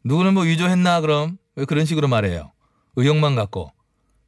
[0.04, 2.52] 누구는 뭐 위조했나 그럼 왜 그런 식으로 말해요?
[2.96, 3.72] 의혹만 갖고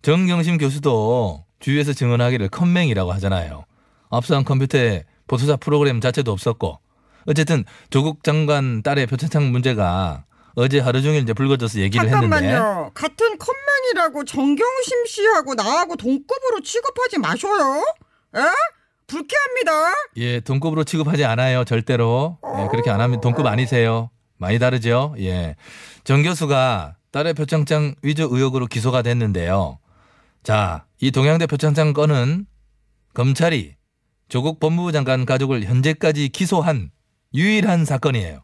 [0.02, 3.66] 정경심 교수도 주위에서 증언하기를 컴맹이라고 하잖아요.
[4.10, 6.80] 압수한 컴퓨터에 포토샵 프로그램 자체도 없었고
[7.26, 12.92] 어쨌든 조국 장관 딸의 표창장 문제가 어제 하루 종일 이제 불거져서 얘기를 했는데 잠깐만요.
[12.94, 17.84] 같은 컴맹이라고 정경심 씨하고 나하고 동급으로 취급하지 마셔요.
[18.36, 18.40] 에?
[19.08, 19.72] 불쾌합니다.
[20.18, 22.38] 예 동급으로 취급하지 않아요 절대로.
[22.60, 24.10] 예, 그렇게 안 하면 동급 아니세요.
[24.38, 25.16] 많이 다르죠?
[25.18, 25.56] 예
[26.04, 29.80] 정 교수가 딸의 표창장 위조 의혹으로 기소가 됐는데요.
[30.44, 32.48] 자 이 동양대 표창장 건은
[33.14, 33.76] 검찰이
[34.30, 36.90] 조국 법무부 장관 가족을 현재까지 기소한
[37.36, 38.44] 유일한 사건이에요.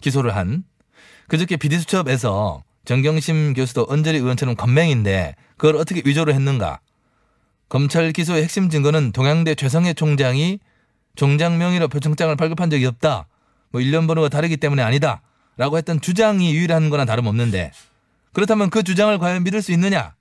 [0.00, 0.64] 기소를 한.
[1.28, 6.80] 그저께 비디수첩에서 정경심 교수도 언저리 의원처럼 건맹인데 그걸 어떻게 위조를 했는가?
[7.68, 10.58] 검찰 기소의 핵심 증거는 동양대 최성해 총장이
[11.16, 13.26] 총장 명의로 표창장을 발급한 적이 없다.
[13.70, 15.20] 뭐 1년 번호가 다르기 때문에 아니다.
[15.56, 17.72] 라고 했던 주장이 유일한 거나 다름없는데
[18.32, 20.14] 그렇다면 그 주장을 과연 믿을 수 있느냐?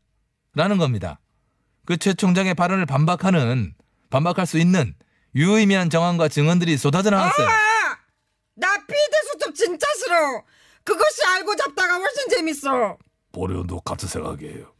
[0.55, 1.19] 라는 겁니다.
[1.85, 3.73] 그 최 총장의 발언을 반박하는
[4.09, 4.93] 반박할 수 있는
[5.35, 7.47] 유의미한 정황과 증언들이 쏟아져 나왔어요.
[8.55, 10.43] 나 피대수첩 진짜 싫어.
[10.83, 12.97] 그것이 알고 잡다가 훨씬 재밌어.
[13.31, 14.73] 보려도 같은 생각이에요.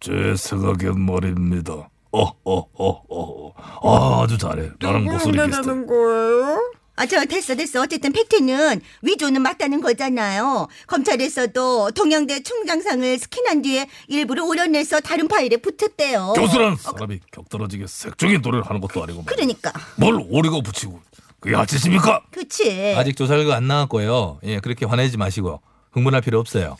[0.00, 1.72] 제 생각엔 말입니다.
[2.12, 3.52] 어, 어, 어, 어.
[3.82, 4.70] 아, 아주 잘해.
[4.80, 5.62] 나랑 목소리 비슷해.
[5.62, 6.72] 되는 거예요?
[6.96, 7.82] 아, 저 됐어, 됐어.
[7.82, 10.66] 어쨌든 팩트는 위조는 맞다는 거잖아요.
[10.86, 16.32] 검찰에서도 동양대 총장상을 스킨한 뒤에 일부러 오려내서 다른 파일에 붙였대요.
[16.34, 19.36] 교수라는 사람이 격떨어지게 색적인 노래를 하는 것도 아니고 말이야.
[19.36, 19.72] 그러니까.
[19.96, 21.00] 뭘 오리고 붙이고
[21.38, 22.22] 그게 아치십니까?
[22.32, 22.94] 그치.
[22.96, 24.40] 아직 조사 결과 안 나왔고요.
[24.44, 25.60] 예, 그렇게 화내지 마시고
[25.92, 26.76] 흥분할 필요 없어요.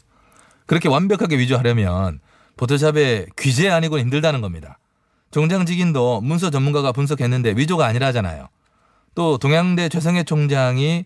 [0.67, 2.19] 그렇게 완벽하게 위조하려면
[2.59, 4.79] 포토샵의 귀재 아니고 힘들다는 겁니다.
[5.31, 8.49] 총장 직인도 문서 전문가가 분석했는데 위조가 아니라잖아요.
[9.15, 11.05] 또 동양대 최성해 총장이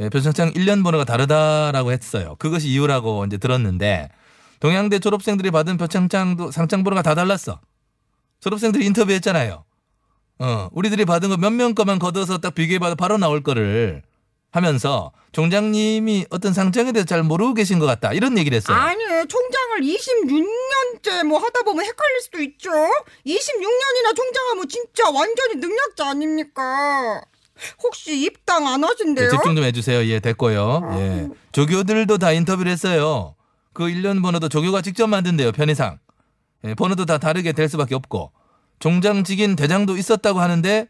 [0.00, 2.36] 예, 표창장 1년 번호가 다르다라고 했어요.
[2.38, 4.10] 그것이 이유라고 이제 들었는데
[4.60, 7.60] 동양대 졸업생들이 받은 표창장도 상장 번호가 다 달랐어.
[8.40, 9.64] 졸업생들이 인터뷰했잖아요.
[10.40, 14.02] 어, 우리들이 받은 거 몇 명 거만 걷어서 딱 비교해봐도 바로 나올 거를
[14.50, 18.12] 하면서 총장님이 어떤 상장에 대해서 잘 모르고 계신 것 같다.
[18.12, 18.76] 이런 얘기를 했어요.
[18.76, 22.70] 아니, 총장을 26년째 뭐 하다 보면 헷갈릴 수도 있죠.
[23.26, 27.22] 26년이나 총장하면 진짜 완전히 능력자 아닙니까?
[27.82, 29.26] 혹시 입당 안 하신대요?
[29.26, 30.06] 네, 집중 좀 해주세요.
[30.06, 30.80] 예, 됐고요.
[30.98, 31.28] 예.
[31.52, 33.34] 조교들도 다 인터뷰를 했어요.
[33.72, 35.52] 그 1년 번호도 조교가 직접 만든대요.
[35.52, 35.98] 편의상.
[36.64, 38.32] 예, 번호도 다 다르게 될 수밖에 없고.
[38.78, 40.88] 종장직인 대장도 있었다고 하는데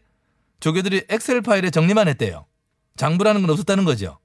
[0.59, 2.45] 조교들이 엑셀 파일에 정리만 했대요.
[3.03, 4.19] 장부라는 건 없었다는 거죠.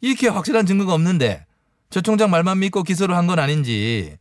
[0.00, 1.44] 이렇게 확실한 증거가 없는데
[1.90, 4.16] 저 총장 말만 믿고 기소를 한 건 아닌지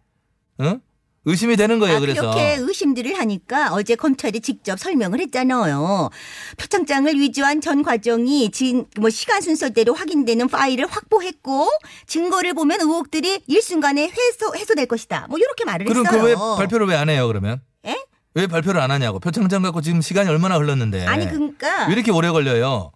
[0.58, 0.80] 어?
[1.26, 1.98] 의심이 되는 거예요.
[1.98, 6.10] 아, 그래서 그렇게 의심들을 하니까 어제 검찰이 직접 설명을 했잖아요.
[6.58, 11.70] 표창장을 위조한 전 과정이 진, 뭐 시간 순서대로 확인되는 파일을 확보했고
[12.08, 15.28] 증거를 보면 의혹들이 일순간에 해소 해소될 것이다.
[15.30, 16.22] 뭐 이렇게 말을 그럼 했어요.
[16.22, 17.28] 그왜 발표를 왜 안 해요?
[17.28, 17.96] 그러면 예?
[18.34, 22.30] 왜 발표를 안 하냐고 표창장 갖고 지금 시간이 얼마나 흘렀는데 아니 그러니까 왜 이렇게 오래
[22.30, 22.92] 걸려요?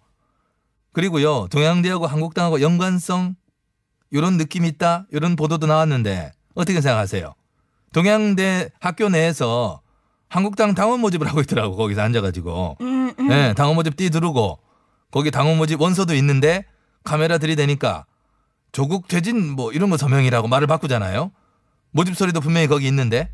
[0.92, 3.34] 그리고요 동양대하고 한국당하고 연관성
[4.10, 7.34] 이런 느낌이 있다 이런 보도도 나왔는데 어떻게 생각하세요?
[7.92, 9.80] 동양대 학교 내에서
[10.28, 13.28] 한국당 당원 모집을 하고 있더라고 거기서 앉아가지고 음, 음.
[13.28, 14.58] 네, 당원 모집 띠 두르고
[15.10, 16.64] 거기 당원 모집 원서도 있는데
[17.04, 18.06] 카메라 들이대니까
[18.72, 21.30] 조국 퇴진 뭐 이런 거 서명이라고 말을 바꾸잖아요.
[21.90, 23.30] 모집 소리도 분명히 거기 있는데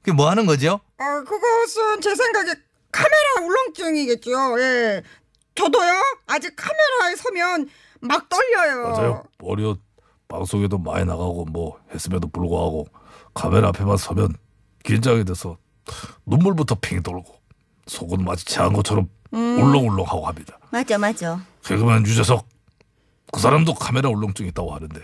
[0.00, 0.80] 그게 뭐 하는 거죠?
[0.96, 2.54] 아, 그것은 제 생각에
[2.90, 4.60] 카메라 울렁증이겠죠.
[4.60, 5.02] 예.
[5.54, 5.92] 저도요.
[6.26, 7.68] 아직 카메라에 서면
[8.00, 8.88] 막 떨려요.
[8.88, 9.22] 맞아요.
[9.38, 9.74] 머리
[10.28, 12.86] 방송에도 많이 나가고 뭐 했음에도 불구하고
[13.34, 14.34] 카메라 앞에만 서면
[14.84, 15.56] 긴장이 돼서
[16.26, 17.40] 눈물부터 핑 돌고
[17.86, 20.58] 속은 마치 체한 것처럼 울렁울렁하고 합니다.
[20.70, 21.40] 맞아 맞아.
[21.64, 22.46] 개그맨 유재석
[23.32, 25.00] 그 사람도 카메라 울렁증 있다고 하는데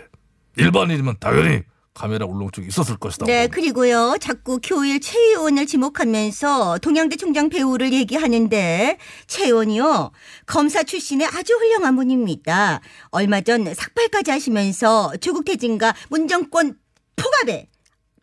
[0.57, 3.25] 일반인이면 당연히 카메라 울렁증이 있었을 것이다.
[3.25, 4.15] 네, 그리고요.
[4.19, 10.11] 자꾸 교일 최 의원을 지목하면서 동양대 총장 배우를 얘기하는데 최 의원이요.
[10.45, 12.79] 검사 출신의 아주 훌륭한 분입니다.
[13.09, 16.75] 얼마 전 삭발까지 하시면서 조국 퇴진과 문정권
[17.17, 17.67] 포갑에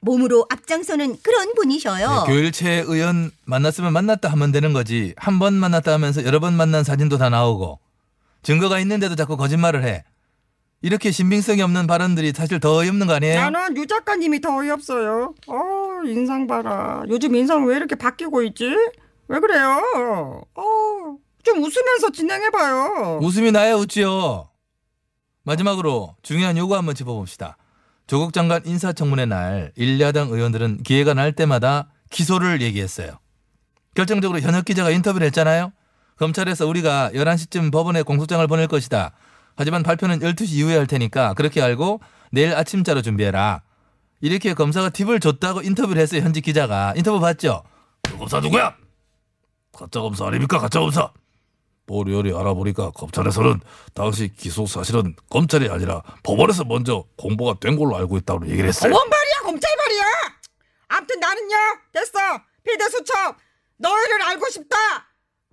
[0.00, 2.24] 몸으로 앞장서는 그런 분이셔요.
[2.26, 5.12] 네, 교일체 의원 만났으면 만났다 하면 되는 거지.
[5.18, 7.81] 한 번 만났다 하면서 여러 번 만난 사진도 다 나오고
[8.42, 10.04] 증거가 있는데도 자꾸 거짓말을 해.
[10.81, 13.51] 이렇게 신빙성이 없는 발언들이 사실 더 어이없는 거 아니에요?
[13.51, 15.35] 나는 유 작가님이 더 어이없어요.
[15.49, 17.03] 어, 인상 봐라.
[17.09, 18.64] 요즘 인상 왜 이렇게 바뀌고 있지?
[19.27, 19.83] 왜 그래요?
[20.55, 23.19] 어, 좀 웃으면서 진행해봐요.
[23.23, 24.49] 웃음이 나야 웃지요.
[25.43, 27.57] 마지막으로 중요한 요구 한번 짚어봅시다.
[28.07, 33.19] 조국 장관 인사청문회 날 일야당 의원들은 기회가 날 때마다 기소를 얘기했어요.
[33.95, 35.73] 결정적으로 현역 기자가 인터뷰를 했잖아요.
[36.17, 39.12] 검찰에서 우리가 11시쯤 법원에 공소장을 보낼 것이다.
[39.59, 43.62] 하지만 발표는 12시 이후에 할 테니까 그렇게 알고 내일 아침자로 준비해라.
[44.21, 46.23] 이렇게 검사가 팁을 줬다고 인터뷰를 했어요.
[46.23, 46.94] 현직 기자가.
[46.97, 47.64] 인터뷰 봤죠?
[48.05, 48.77] 그 검사 누구야?
[49.73, 50.61] 가짜 검사 아닙니까?
[50.61, 51.11] 가짜 검사.
[51.87, 53.61] 보리오리 알아보니까 검찰에서는
[53.94, 58.94] 당시 기소 사실은 검찰이 아니라 법원에서 먼저 공보가 된 걸로 알고 있다고 얘기를 했어요.
[58.94, 60.05] 원 발이야, 검찰 발이야.
[60.87, 61.57] 아무튼 나는요,
[61.92, 62.18] 됐어.
[62.62, 63.37] 비대수첩,
[63.79, 64.77] 너희를 알고 싶다.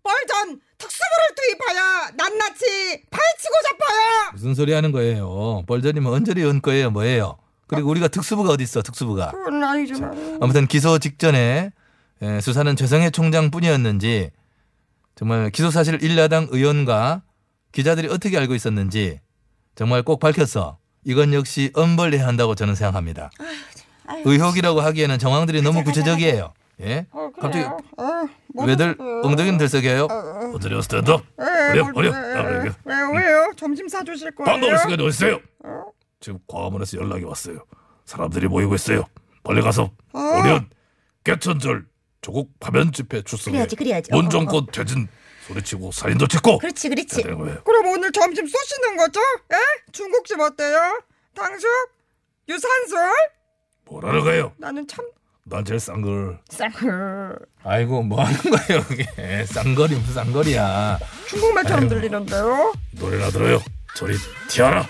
[0.04, 4.32] 뻘전 특수부를 투입하여 낱낱이 파헤치고 잡아요.
[4.34, 5.64] 무슨 소리 하는 거예요?
[5.68, 6.92] 벌전이면 언저리 온 거예요?
[6.92, 7.38] 뭐예요?
[7.68, 8.82] 그리고 우리가 특수부가 어디 있어?
[8.82, 9.32] 특수부가.
[9.32, 10.12] 그건 아니잖아.
[10.42, 11.72] 아무튼 기소 직전에
[12.22, 14.32] 에, 수사는 최성해 총장뿐이었는지
[15.16, 17.24] 정말 기소 사실 일야당 의원과
[17.72, 19.20] 기자들이 어떻게 알고 있었는지
[19.76, 23.30] 정말 꼭 밝혀서 이건 역시 엄벌해야 한다고 저는 생각합니다.
[24.26, 26.54] 의혹이라고 하기에는 정황들이 너무 구체적이에요.
[26.82, 27.06] 예?
[27.12, 27.64] 어, 갑자기.
[27.66, 30.06] 어, 뭐 왜들 엉덩이는 들썩여요?
[30.54, 31.24] 어디려 스탠드업.
[31.38, 32.12] 어려 어려.
[32.84, 33.52] 왜요 왜요?
[33.56, 34.46] 점심 사주실 거예요?
[34.52, 35.40] 밥 먹을 시간이 어딨어요?
[36.20, 37.60] 지금 광화문에서 연락이 왔어요.
[38.06, 39.06] 사람들이 모이고 있어요.
[39.44, 40.70] 빨리 가서 오련
[41.24, 41.86] 개천절
[42.22, 44.10] 조국 파면 집회 출석해 그래야지, 그래야지.
[44.14, 45.08] 어, 문정권 퇴진
[45.48, 47.22] 소리치고 살인도 찍고 그렇지, 그렇지.
[47.22, 49.20] 그럼 오늘 점심 쏘시는 거죠?
[49.54, 49.58] 예?
[49.92, 51.02] 중국집 어때요?
[51.36, 51.72] 탕수육?
[52.50, 52.98] 유산슬?
[53.86, 54.52] 뭐라는 거예요?
[54.58, 55.06] 나는 참
[55.48, 56.40] 난 제일 싼 걸.
[56.50, 60.98] 쌍을 아이고 뭐 하는 거예요 이게 쌍거리 무슨 쌍거리야.
[61.28, 62.74] 중국말처럼 들리는데요?
[62.94, 63.62] 노래나 들어요.
[63.96, 64.16] 저리
[64.50, 64.84] 티아라.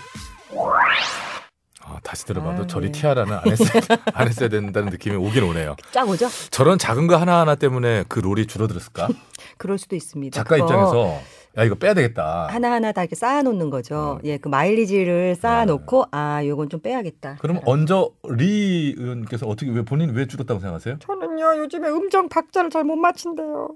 [2.05, 3.81] 아, 다시 들어봐도 저리 티아라는 안 했어야,
[4.13, 5.75] 안 했어야 된다는 느낌이 오긴 오네요.
[5.91, 6.27] 쫙 오죠?
[6.51, 9.07] 저런 작은 거 하나하나 때문에 그 롤이 줄어들었을까?
[9.57, 10.35] 그럴 수도 있습니다.
[10.35, 11.19] 작가 입장에서
[11.57, 12.47] 야 이거 빼야 되겠다.
[12.49, 14.19] 하나하나 다 이렇게 쌓아놓는 거죠.
[14.25, 17.37] 예, 그 마일리지를 쌓아놓고 아, 요건 좀 빼야겠다.
[17.39, 20.97] 그럼 언저 리 의원께서 어떻게 왜 본인 왜 줄었다고 생각하세요?
[20.99, 23.69] 저는요 요즘에 음정 박자를 잘 못 맞춘대요.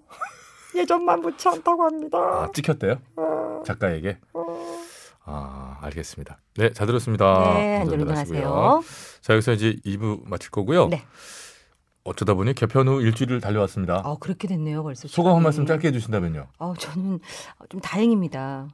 [0.75, 2.17] 예전만무치 않다고 합니다.
[2.19, 2.97] 아, 찍혔대요?
[3.65, 4.17] 작가에게?
[5.31, 6.39] 아, 알겠습니다.
[6.55, 7.53] 네, 잘 들었습니다.
[7.53, 8.47] 네, 안전운전하세요.
[8.47, 8.83] 하시고요.
[9.21, 10.87] 자, 여기서 이제 2부 마칠 거고요.
[10.87, 11.03] 네.
[12.03, 14.01] 어쩌다 보니 개편 후 일주일을 달려왔습니다.
[14.03, 15.07] 아, 그렇게 됐네요, 벌써.
[15.07, 15.43] 소감 한.
[15.43, 16.47] 말씀 짧게 해주신다면요.
[16.57, 17.19] 아, 저는
[17.69, 18.67] 좀 다행입니다.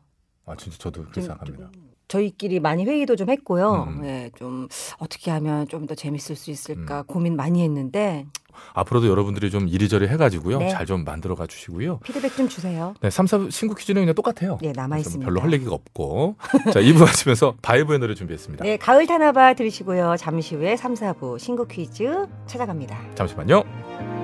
[0.46, 1.70] 아, 진짜 저도 그렇게 생각합니다.
[2.20, 3.88] 저희끼리 많이 회의도 좀 했고요.
[3.90, 4.06] 음.
[4.06, 4.68] 예, 좀
[5.00, 7.04] 어떻게 하면 좀 더 재밌을 수 있을까 음.
[7.06, 8.26] 고민 많이 했는데
[8.74, 10.58] 앞으로도 여러분들이 좀 이리저리 해가지고요.
[10.60, 10.70] 네.
[10.70, 12.00] 잘 좀 만들어 가 주시고요.
[12.00, 12.94] 피드백 좀 주세요.
[13.02, 14.58] 네, 3, 4 신구 퀴즈는 그냥 똑같아요.
[14.62, 15.30] 네, 남아 그래서 있습니다.
[15.30, 16.36] 별로 할 얘기가 없고.
[16.74, 18.64] 자, 2부 마치면서 바이브의 노래 준비했습니다.
[18.64, 20.16] 네, 가을 타나봐 들으시고요.
[20.18, 22.98] 잠시 후에 3, 4부 신곡 퀴즈 찾아갑니다.
[23.16, 24.15] 잠시만요.